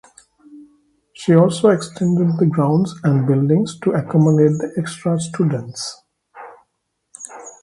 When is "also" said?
1.35-1.69